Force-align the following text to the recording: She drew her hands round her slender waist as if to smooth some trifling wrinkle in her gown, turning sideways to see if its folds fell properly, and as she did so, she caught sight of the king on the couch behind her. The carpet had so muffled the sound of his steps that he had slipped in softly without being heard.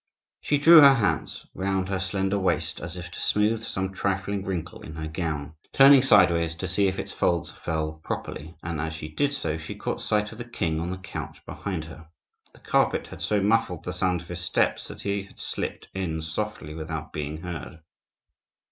She 0.39 0.57
drew 0.57 0.81
her 0.81 0.95
hands 0.95 1.45
round 1.53 1.89
her 1.89 1.99
slender 1.99 2.39
waist 2.39 2.79
as 2.79 2.97
if 2.97 3.11
to 3.11 3.21
smooth 3.21 3.63
some 3.63 3.93
trifling 3.93 4.43
wrinkle 4.43 4.81
in 4.81 4.95
her 4.95 5.05
gown, 5.07 5.53
turning 5.73 6.01
sideways 6.01 6.55
to 6.55 6.67
see 6.67 6.87
if 6.87 6.97
its 6.97 7.13
folds 7.13 7.51
fell 7.51 7.99
properly, 8.03 8.55
and 8.63 8.81
as 8.81 8.95
she 8.95 9.09
did 9.09 9.31
so, 9.31 9.57
she 9.59 9.75
caught 9.75 10.01
sight 10.01 10.31
of 10.31 10.39
the 10.39 10.43
king 10.43 10.79
on 10.79 10.89
the 10.89 10.97
couch 10.97 11.45
behind 11.45 11.85
her. 11.85 12.09
The 12.51 12.61
carpet 12.61 13.05
had 13.05 13.21
so 13.21 13.43
muffled 13.43 13.83
the 13.83 13.93
sound 13.93 14.21
of 14.21 14.27
his 14.27 14.41
steps 14.41 14.87
that 14.87 15.03
he 15.03 15.21
had 15.21 15.37
slipped 15.37 15.89
in 15.93 16.23
softly 16.23 16.73
without 16.73 17.13
being 17.13 17.41
heard. 17.43 17.81